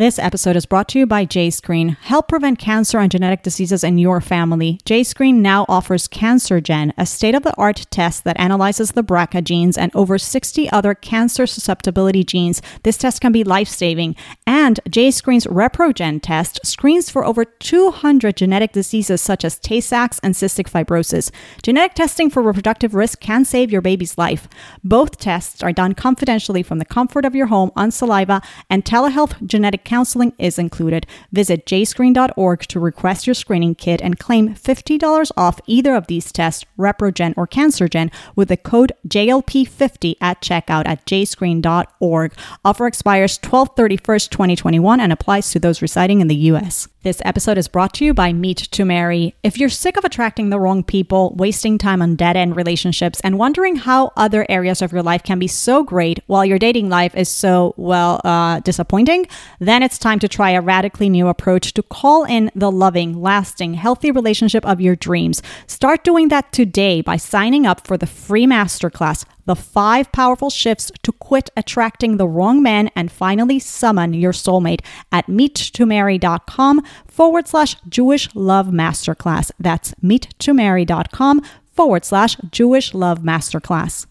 [0.00, 1.94] This episode is brought to you by JScreen.
[1.98, 4.80] Help prevent cancer and genetic diseases in your family.
[4.86, 9.76] JScreen now offers CancerGen, a state of the art test that analyzes the BRCA genes
[9.76, 12.62] and over 60 other cancer susceptibility genes.
[12.82, 14.16] This test can be life saving.
[14.46, 20.32] And JScreen's ReproGen test screens for over 200 genetic diseases such as Tay Sachs and
[20.32, 21.30] cystic fibrosis.
[21.62, 24.48] Genetic testing for reproductive risk can save your baby's life.
[24.82, 28.40] Both tests are done confidentially from the comfort of your home on saliva,
[28.70, 31.04] and telehealth genetic counseling is included.
[31.32, 36.64] Visit jscreen.org to request your screening kit and claim $50 off either of these tests,
[36.78, 42.32] ReproGen or CancerGen, with the code JLP50 at checkout at jscreen.org.
[42.64, 46.86] Offer expires 12 31st, 2021 and applies to those residing in the U.S.
[47.02, 49.34] This episode is brought to you by Meet to Marry.
[49.42, 53.38] If you're sick of attracting the wrong people, wasting time on dead end relationships, and
[53.38, 57.16] wondering how other areas of your life can be so great while your dating life
[57.16, 59.26] is so, well, uh, disappointing,
[59.60, 63.72] then it's time to try a radically new approach to call in the loving, lasting,
[63.72, 65.42] healthy relationship of your dreams.
[65.66, 70.92] Start doing that today by signing up for the free masterclass the five powerful shifts
[71.02, 77.74] to quit attracting the wrong man and finally summon your soulmate at meettomarry.com forward slash
[77.88, 79.50] Jewish Love Masterclass.
[79.58, 81.42] That's meettomarry.com
[81.72, 84.06] forward slash Jewish Love Masterclass.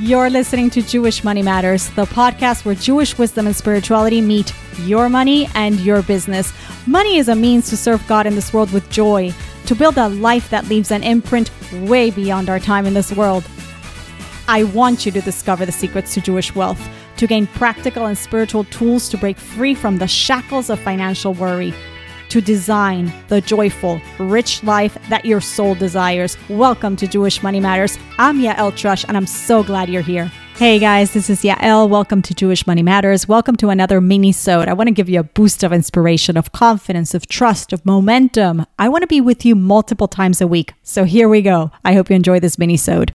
[0.00, 5.08] You're listening to Jewish Money Matters, the podcast where Jewish wisdom and spirituality meet your
[5.08, 6.52] money and your business.
[6.88, 9.32] Money is a means to serve God in this world with joy,
[9.66, 11.52] to build a life that leaves an imprint
[11.88, 13.44] way beyond our time in this world.
[14.46, 16.80] I want you to discover the secrets to Jewish wealth,
[17.16, 21.72] to gain practical and spiritual tools to break free from the shackles of financial worry,
[22.28, 26.36] to design the joyful, rich life that your soul desires.
[26.50, 27.98] Welcome to Jewish Money Matters.
[28.18, 30.30] I'm Yael Trusch, and I'm so glad you're here.
[30.56, 31.88] Hey guys, this is Yael.
[31.88, 33.26] Welcome to Jewish Money Matters.
[33.26, 34.68] Welcome to another mini-sode.
[34.68, 38.66] I want to give you a boost of inspiration, of confidence, of trust, of momentum.
[38.78, 40.74] I want to be with you multiple times a week.
[40.82, 41.70] So here we go.
[41.82, 43.14] I hope you enjoy this mini-sode.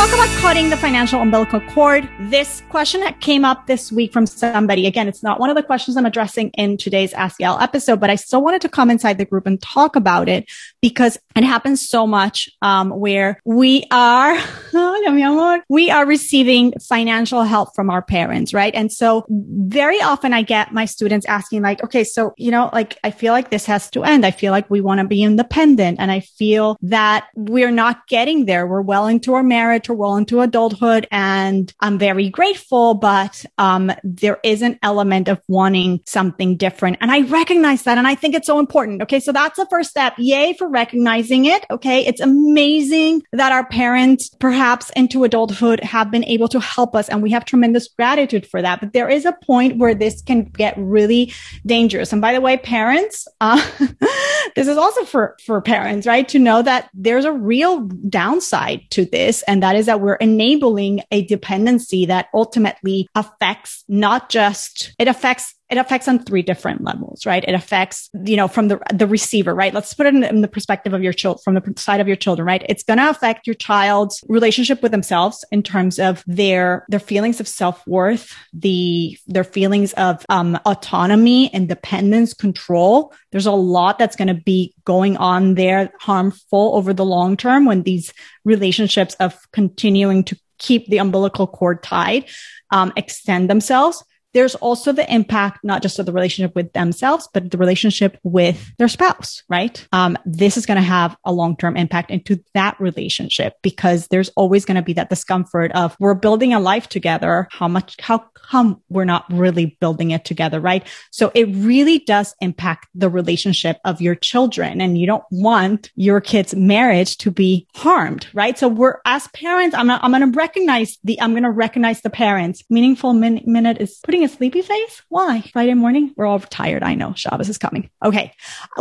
[0.00, 2.08] Talk about cutting the financial umbilical cord.
[2.20, 4.86] This question that came up this week from somebody.
[4.86, 8.08] Again, it's not one of the questions I'm addressing in today's Ask Yael episode, but
[8.08, 10.50] I still wanted to come inside the group and talk about it
[10.80, 14.38] because it happens so much um, where we are,
[15.68, 18.74] we are receiving financial help from our parents, right?
[18.74, 22.96] And so very often I get my students asking like, okay, so, you know, like
[23.04, 24.24] I feel like this has to end.
[24.24, 28.46] I feel like we want to be independent and I feel that we're not getting
[28.46, 28.66] there.
[28.66, 34.38] We're well into our marriage well into adulthood and I'm very grateful, but um, there
[34.42, 36.98] is an element of wanting something different.
[37.00, 37.98] And I recognize that.
[37.98, 39.02] And I think it's so important.
[39.02, 39.20] Okay.
[39.20, 40.14] So that's the first step.
[40.18, 41.64] Yay for recognizing it.
[41.70, 42.06] Okay.
[42.06, 47.08] It's amazing that our parents, perhaps into adulthood, have been able to help us.
[47.08, 48.80] And we have tremendous gratitude for that.
[48.80, 51.32] But there is a point where this can get really
[51.66, 52.12] dangerous.
[52.12, 53.60] And by the way, parents, uh,
[54.56, 56.28] this is also for, for parents, right?
[56.28, 59.42] To know that there's a real downside to this.
[59.42, 65.54] And that is that we're enabling a dependency that ultimately affects not just, it affects
[65.70, 67.44] it affects on three different levels, right?
[67.46, 69.72] It affects, you know, from the, the receiver, right?
[69.72, 72.16] Let's put it in, in the perspective of your child, from the side of your
[72.16, 72.66] children, right?
[72.68, 77.38] It's going to affect your child's relationship with themselves in terms of their, their feelings
[77.38, 83.14] of self-worth, the, their feelings of, um, autonomy, independence, control.
[83.30, 87.64] There's a lot that's going to be going on there harmful over the long term
[87.64, 88.12] when these
[88.44, 92.24] relationships of continuing to keep the umbilical cord tied,
[92.72, 97.50] um, extend themselves there's also the impact, not just of the relationship with themselves, but
[97.50, 99.86] the relationship with their spouse, right?
[99.92, 104.28] Um, this is going to have a long term impact into that relationship because there's
[104.30, 107.48] always going to be that discomfort of we're building a life together.
[107.50, 110.86] How much, how come we're not really building it together, right?
[111.10, 116.20] So it really does impact the relationship of your children and you don't want your
[116.20, 118.58] kid's marriage to be harmed, right?
[118.58, 122.10] So we're, as parents, I'm, I'm going to recognize the, I'm going to recognize the
[122.10, 122.62] parents.
[122.70, 125.02] Meaningful min- minute is putting a sleepy face?
[125.08, 125.42] Why?
[125.52, 126.12] Friday morning?
[126.16, 126.82] We're all tired.
[126.82, 127.90] I know Shabbos is coming.
[128.04, 128.32] Okay.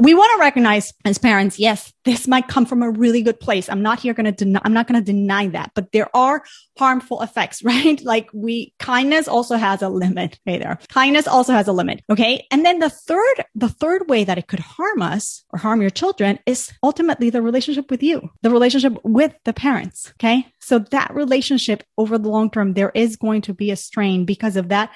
[0.02, 3.70] We want to recognize as parents, yes, this might come from a really good place.
[3.70, 6.44] I'm not here going to deny, I'm not going to deny that, but there are
[6.80, 8.02] harmful effects, right?
[8.04, 10.40] Like we, kindness also has a limit.
[10.46, 10.80] Hey there.
[10.90, 12.02] Kindness also has a limit.
[12.10, 12.48] Okay.
[12.52, 15.90] And then the third, the third way that it could harm us or harm your
[15.90, 20.14] children is ultimately the relationship with you, the relationship with the parents.
[20.16, 20.48] Okay.
[20.60, 24.56] So that relationship over the long term, there is going to be a strain because
[24.56, 24.92] of that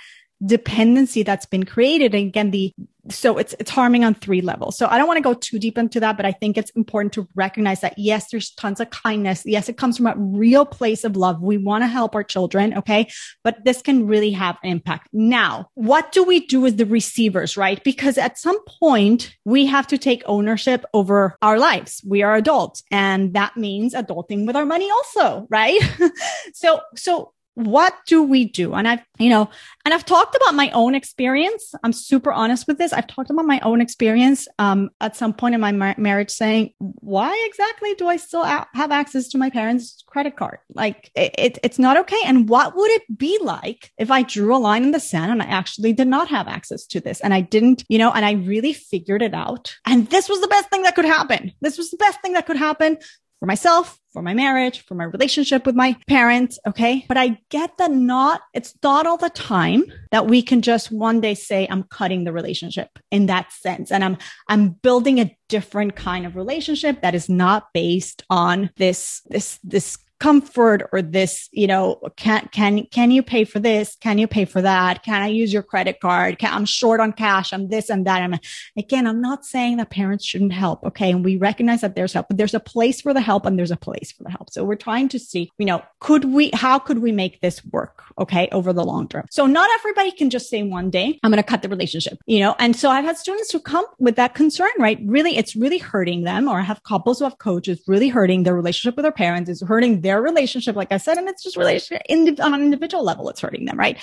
[0.46, 2.16] dependency that's been created.
[2.16, 2.74] And again, the
[3.10, 4.78] so it's it's harming on three levels.
[4.78, 7.14] So I don't want to go too deep into that, but I think it's important
[7.14, 9.44] to recognize that yes, there's tons of kindness.
[9.46, 11.42] Yes, it comes from a real place of love.
[11.42, 13.10] We want to help our children, okay?
[13.44, 15.10] But this can really have an impact.
[15.12, 17.84] Now, what do we do with the receivers, right?
[17.84, 22.02] Because at some point we have to take ownership over our lives.
[22.08, 25.80] We are adults, and that means adulting with our money also, right?
[26.54, 28.74] so so what do we do?
[28.74, 29.50] And I've, you know,
[29.86, 31.76] and I've talked about my own experience.
[31.84, 32.94] I'm super honest with this.
[32.94, 36.74] I've talked about my own experience um, at some point in my mar- marriage saying,
[36.80, 40.60] why exactly do I still a- have access to my parents' credit card?
[40.74, 42.20] Like it, it, it's not okay.
[42.26, 45.42] And what would it be like if I drew a line in the sand and
[45.42, 48.32] I actually did not have access to this and I didn't, you know, and I
[48.34, 49.76] really figured it out.
[49.86, 51.52] And this was the best thing that could happen.
[51.62, 52.98] This was the best thing that could happen
[53.44, 56.58] for myself, for my marriage, for my relationship with my parents.
[56.66, 57.04] Okay.
[57.10, 61.20] But I get that not, it's not all the time that we can just one
[61.20, 63.92] day say, I'm cutting the relationship in that sense.
[63.92, 64.18] And I'm,
[64.48, 69.98] I'm building a different kind of relationship that is not based on this, this, this
[70.24, 73.98] comfort or this, you know, can, can, can you pay for this?
[74.00, 75.04] Can you pay for that?
[75.04, 76.40] Can I use your credit card?
[76.40, 77.52] Can, I'm short on cash.
[77.52, 78.22] I'm this and that.
[78.22, 78.40] And
[78.78, 80.82] again, I'm not saying that parents shouldn't help.
[80.86, 81.12] Okay.
[81.12, 83.70] And we recognize that there's help, but there's a place for the help and there's
[83.70, 84.50] a place for the help.
[84.50, 88.04] So we're trying to see, you know, could we, how could we make this work?
[88.18, 88.48] Okay.
[88.54, 89.26] Over the long term.
[89.30, 92.40] So not everybody can just say one day, I'm going to cut the relationship, you
[92.40, 92.56] know?
[92.60, 95.00] And so I've had students who come with that concern, right?
[95.06, 98.56] Really, it's really hurting them or I have couples who have coaches really hurting their
[98.56, 101.58] relationship with their parents is hurting their their relationship, like I said, and it's just
[101.58, 102.04] relationship
[102.40, 103.98] on an individual level, it's hurting them, right?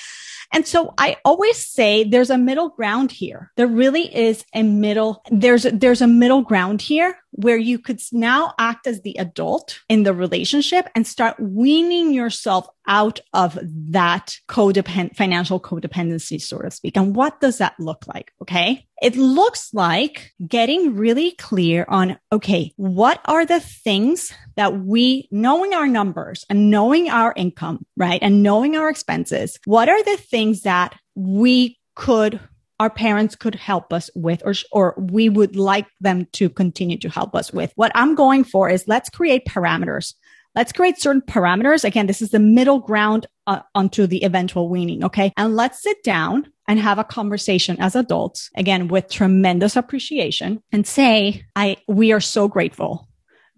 [0.53, 3.53] And so I always say there's a middle ground here.
[3.57, 8.55] There really is a middle, there's, there's a middle ground here where you could now
[8.59, 15.17] act as the adult in the relationship and start weaning yourself out of that codependent
[15.17, 16.97] financial codependency, so to speak.
[16.97, 18.33] And what does that look like?
[18.43, 18.87] Okay.
[19.03, 25.73] It looks like getting really clear on, okay, what are the things that we, knowing
[25.73, 28.23] our numbers and knowing our income, right?
[28.23, 32.41] And knowing our expenses, what are the things that we could
[32.81, 37.11] our parents could help us with or, or we would like them to continue to
[37.11, 37.71] help us with.
[37.77, 40.15] What I'm going for is let's create parameters.
[40.55, 41.85] Let's create certain parameters.
[41.85, 45.05] Again, this is the middle ground uh, onto the eventual weaning.
[45.05, 45.33] Okay.
[45.37, 50.87] And let's sit down and have a conversation as adults, again, with tremendous appreciation and
[50.87, 53.09] say, I, we are so grateful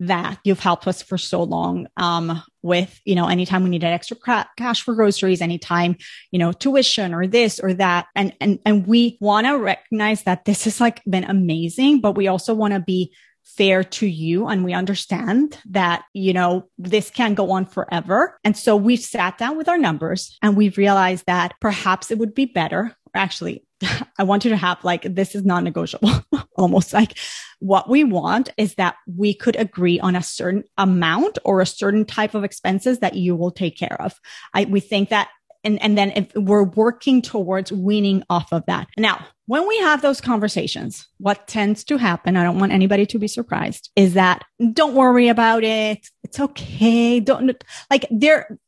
[0.06, 4.16] that you've helped us for so long um, with you know anytime we needed extra
[4.56, 5.96] cash for groceries anytime
[6.32, 10.44] you know tuition or this or that and and and we want to recognize that
[10.44, 13.12] this has like been amazing but we also want to be
[13.44, 18.56] fair to you and we understand that you know this can't go on forever and
[18.56, 22.46] so we've sat down with our numbers and we've realized that perhaps it would be
[22.46, 23.64] better actually
[24.18, 26.12] I want you to have like, this is non negotiable,
[26.56, 27.18] almost like
[27.60, 32.04] what we want is that we could agree on a certain amount or a certain
[32.04, 34.18] type of expenses that you will take care of.
[34.54, 35.28] I, we think that
[35.64, 38.88] and, and then if we're working towards weaning off of that.
[38.98, 43.18] Now, when we have those conversations, what tends to happen, I don't want anybody to
[43.18, 46.08] be surprised, is that don't worry about it.
[46.24, 47.20] It's okay.
[47.20, 48.58] Don't like they're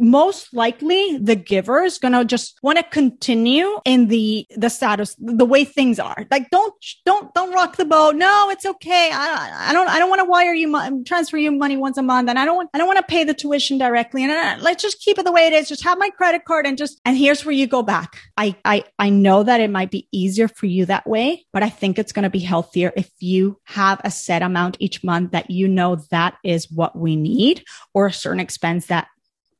[0.00, 5.14] most likely the giver is going to just want to continue in the, the status,
[5.18, 6.26] the way things are.
[6.30, 6.74] Like don't,
[7.06, 8.16] don't, don't rock the boat.
[8.16, 9.10] No, it's okay.
[9.12, 12.28] I, I don't, I don't want to wire you, transfer you money once a month.
[12.28, 14.24] And I don't want, I don't want to pay the tuition directly.
[14.24, 15.68] And uh, let's just keep it the way it is.
[15.68, 18.18] Just have my credit card and just, and here's where you go back.
[18.36, 21.68] I, I, I know that it might be easier for you that way, but I
[21.68, 25.50] think it's going to be healthier if you have a set amount each month that
[25.50, 27.64] you know that is what we need
[27.94, 29.08] or a certain expense that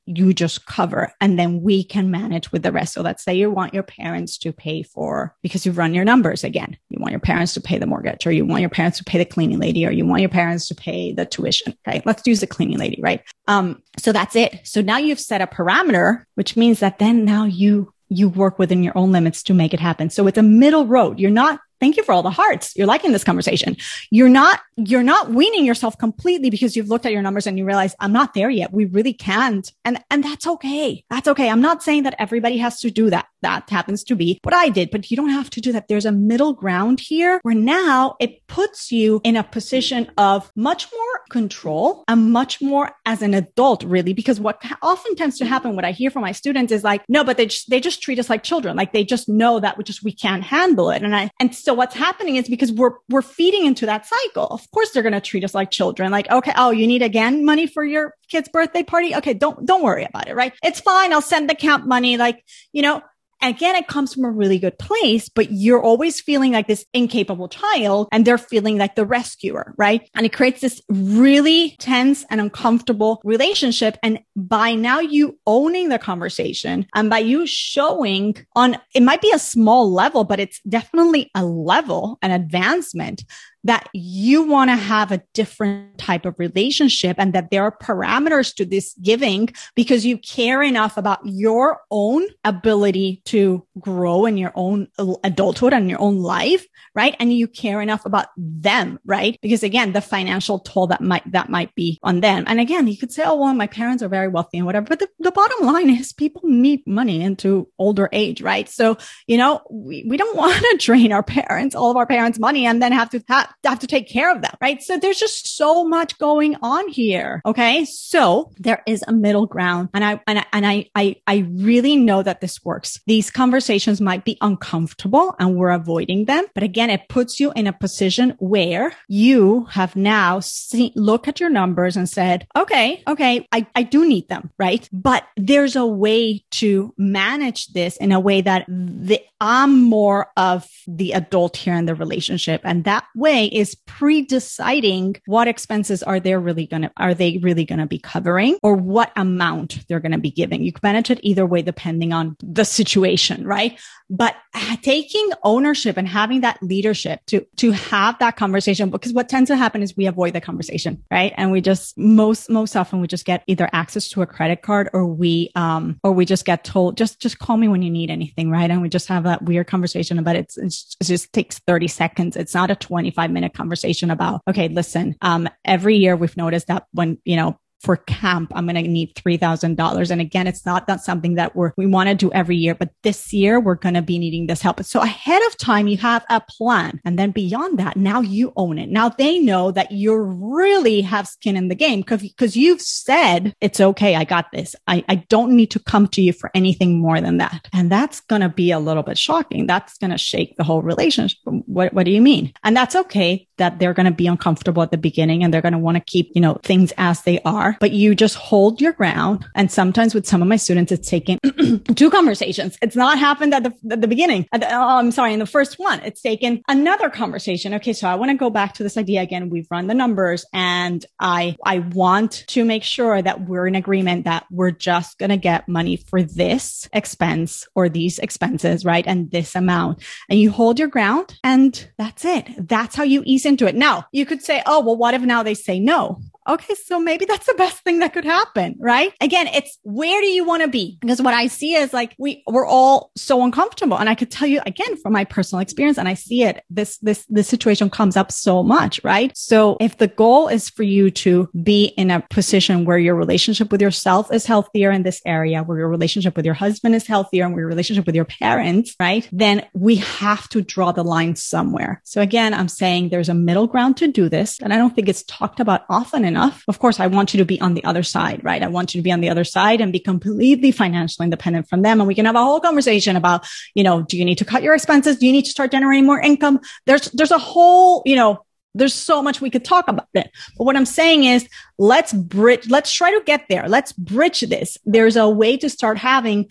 [0.06, 2.94] you just cover and then we can manage with the rest.
[2.94, 6.42] So let's say you want your parents to pay for because you've run your numbers
[6.42, 6.76] again.
[6.88, 9.18] You want your parents to pay the mortgage or you want your parents to pay
[9.18, 11.76] the cleaning lady or you want your parents to pay the tuition.
[11.86, 12.02] Okay.
[12.04, 13.22] Let's use the cleaning lady, right?
[13.46, 14.60] Um, so that's it.
[14.64, 18.82] So now you've set a parameter, which means that then now you you work within
[18.82, 20.10] your own limits to make it happen.
[20.10, 21.18] So it's a middle road.
[21.18, 22.76] You're not thank you for all the hearts.
[22.76, 23.76] You're liking this conversation.
[24.10, 27.64] You're not, you're not weaning yourself completely because you've looked at your numbers and you
[27.64, 28.72] realize I'm not there yet.
[28.72, 29.68] We really can't.
[29.84, 31.04] And, and that's okay.
[31.10, 31.50] That's okay.
[31.50, 33.26] I'm not saying that everybody has to do that.
[33.42, 35.88] That happens to be what I did, but you don't have to do that.
[35.88, 40.86] There's a middle ground here where now it puts you in a position of much
[40.92, 45.74] more control and much more as an adult, really, because what often tends to happen,
[45.74, 48.20] what I hear from my students is like, no, but they just, they just treat
[48.20, 48.76] us like children.
[48.76, 51.02] Like they just know that we just, we can't handle it.
[51.02, 54.46] And I, and so what's happening is because we're, we're feeding into that cycle.
[54.48, 56.10] Of course, they're going to treat us like children.
[56.10, 59.14] Like, okay, oh, you need again money for your kid's birthday party.
[59.14, 59.34] Okay.
[59.34, 60.34] Don't, don't worry about it.
[60.34, 60.52] Right.
[60.62, 61.12] It's fine.
[61.12, 62.16] I'll send the camp money.
[62.16, 63.02] Like, you know,
[63.42, 67.48] again, it comes from a really good place, but you're always feeling like this incapable
[67.48, 70.08] child and they're feeling like the rescuer, right?
[70.14, 73.96] And it creates this really tense and uncomfortable relationship.
[74.02, 79.32] And by now you owning the conversation and by you showing on, it might be
[79.34, 83.24] a small level, but it's definitely a level, an advancement
[83.64, 88.54] that you want to have a different type of relationship and that there are parameters
[88.54, 94.52] to this giving because you care enough about your own ability to grow in your
[94.54, 94.88] own
[95.22, 97.14] adulthood and your own life, right?
[97.20, 99.38] And you care enough about them, right?
[99.42, 102.44] Because again, the financial toll that might, that might be on them.
[102.46, 104.98] And again, you could say, oh, well, my parents are very wealthy and whatever, but
[104.98, 108.68] the, the bottom line is people need money into older age, right?
[108.68, 112.38] So, you know, we, we don't want to drain our parents, all of our parents
[112.38, 114.82] money and then have to have have to take care of them, right?
[114.82, 117.40] So there's just so much going on here.
[117.46, 117.84] Okay.
[117.84, 119.88] So there is a middle ground.
[119.94, 123.00] And I, and I, and I, I, I really know that this works.
[123.06, 126.44] These conversations might be uncomfortable and we're avoiding them.
[126.54, 131.40] But again, it puts you in a position where you have now seen, look at
[131.40, 134.88] your numbers and said, okay, okay, I, I do need them, right?
[134.92, 140.68] But there's a way to manage this in a way that the, I'm more of
[140.86, 142.60] the adult here in the relationship.
[142.64, 147.64] And that way is pre-deciding what expenses are they really going to, are they really
[147.64, 150.62] going to be covering or what amount they're going to be giving.
[150.62, 153.78] You can manage it either way, depending on the situation, right?
[154.10, 154.36] But
[154.82, 159.56] taking ownership and having that leadership to, to have that conversation, because what tends to
[159.56, 161.32] happen is we avoid the conversation, right?
[161.36, 164.90] And we just most, most often we just get either access to a credit card
[164.92, 168.10] or we, um, or we just get told, just, just call me when you need
[168.10, 168.70] anything, right?
[168.70, 170.52] And we just have that weird conversation about it.
[170.56, 172.36] It's, it just takes 30 seconds.
[172.36, 176.86] It's not a 25 minute conversation about, okay, listen, um, every year we've noticed that
[176.92, 180.10] when, you know, for camp, I'm going to need $3,000.
[180.10, 182.90] And again, it's not, not something that we're, we want to do every year, but
[183.02, 184.82] this year we're going to be needing this help.
[184.84, 187.00] So ahead of time, you have a plan.
[187.04, 188.88] And then beyond that, now you own it.
[188.88, 193.54] Now they know that you really have skin in the game because, because you've said,
[193.60, 194.14] it's okay.
[194.14, 194.76] I got this.
[194.86, 197.68] I, I don't need to come to you for anything more than that.
[197.72, 199.66] And that's going to be a little bit shocking.
[199.66, 201.38] That's going to shake the whole relationship.
[201.44, 202.52] What, what do you mean?
[202.62, 205.72] And that's okay that they're going to be uncomfortable at the beginning and they're going
[205.72, 208.92] to want to keep, you know, things as they are but you just hold your
[208.92, 209.46] ground.
[209.54, 211.38] And sometimes with some of my students, it's taken
[211.94, 212.76] two conversations.
[212.82, 214.46] It's not happened at the, at the beginning.
[214.52, 215.32] At the, oh, I'm sorry.
[215.32, 217.74] In the first one, it's taken another conversation.
[217.74, 217.92] Okay.
[217.92, 219.50] So I want to go back to this idea again.
[219.50, 224.24] We've run the numbers and I, I want to make sure that we're in agreement
[224.24, 229.06] that we're just going to get money for this expense or these expenses, right?
[229.06, 232.48] And this amount and you hold your ground and that's it.
[232.68, 233.74] That's how you ease into it.
[233.74, 236.20] Now you could say, Oh, well, what if now they say no?
[236.48, 239.12] okay, so maybe that's the best thing that could happen, right?
[239.20, 240.98] Again, it's where do you want to be?
[241.00, 243.98] Because what I see is like we we're all so uncomfortable.
[243.98, 246.98] And I could tell you again from my personal experience, and I see it, this
[246.98, 249.36] this this situation comes up so much, right?
[249.36, 253.70] So if the goal is for you to be in a position where your relationship
[253.70, 257.44] with yourself is healthier in this area, where your relationship with your husband is healthier,
[257.44, 259.28] and where your relationship with your parents, right?
[259.32, 262.00] Then we have to draw the line somewhere.
[262.04, 264.60] So again, I'm saying there's a middle ground to do this.
[264.60, 266.64] And I don't think it's talked about often enough.
[266.68, 268.62] Of course, I want you to be on the other side, right?
[268.62, 271.82] I want you to be on the other side and be completely financially independent from
[271.82, 272.00] them.
[272.00, 274.62] And we can have a whole conversation about, you know, do you need to cut
[274.62, 275.18] your expenses?
[275.18, 276.60] Do you need to start generating more income?
[276.86, 278.44] There's, there's a whole, you know,
[278.74, 280.30] there's so much we could talk about it.
[280.56, 283.68] But what I'm saying is let's bridge, let's try to get there.
[283.68, 284.78] Let's bridge this.
[284.84, 286.50] There's a way to start having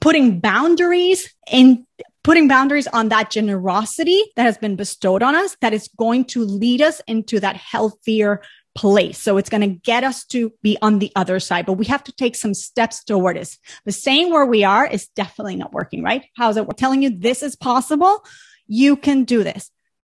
[0.00, 1.86] putting boundaries in
[2.24, 6.42] putting boundaries on that generosity that has been bestowed on us that is going to
[6.42, 8.40] lead us into that healthier
[8.74, 9.18] place.
[9.18, 12.04] So it's going to get us to be on the other side, but we have
[12.04, 13.56] to take some steps toward it.
[13.84, 16.24] The saying where we are is definitely not working, right?
[16.36, 16.66] How's it?
[16.66, 18.24] We're telling you this is possible.
[18.66, 19.70] You can do this.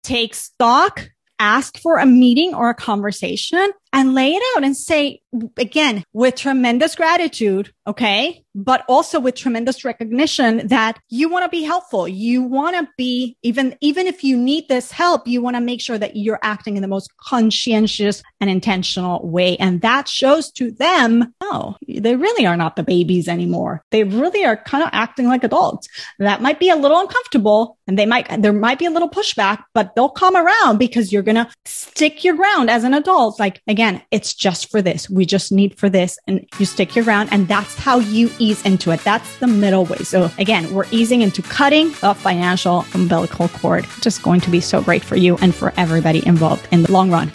[0.03, 1.09] Take stock,
[1.39, 5.21] ask for a meeting or a conversation and lay it out and say,
[5.57, 11.63] again, with tremendous gratitude, okay, but also with tremendous recognition that you want to be
[11.63, 12.07] helpful.
[12.07, 15.81] You want to be even, even if you need this help, you want to make
[15.81, 19.57] sure that you're acting in the most conscientious and intentional way.
[19.57, 23.81] And that shows to them, oh, they really are not the babies anymore.
[23.91, 25.87] They really are kind of acting like adults.
[26.19, 29.63] That might be a little uncomfortable and they might, there might be a little pushback,
[29.73, 33.39] but they'll come around because you're going to stick your ground as an adult.
[33.39, 35.09] Like again, it's just for this.
[35.09, 38.63] We just need for this and you stick your ground and that's how you ease
[38.65, 38.99] into it.
[39.01, 39.97] That's the middle way.
[39.99, 44.81] So again, we're easing into cutting the financial umbilical cord, Just going to be so
[44.81, 47.31] great for you and for everybody involved in the long run.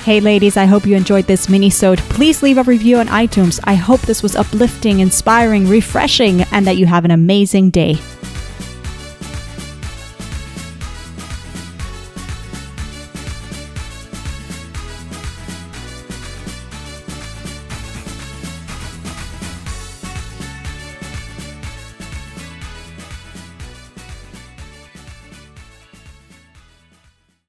[0.00, 1.98] Hey ladies, I hope you enjoyed this mini-sode.
[1.98, 3.60] Please leave a review on iTunes.
[3.64, 7.98] I hope this was uplifting, inspiring, refreshing, and that you have an amazing day.